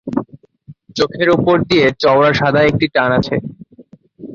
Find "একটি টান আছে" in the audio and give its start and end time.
2.63-3.35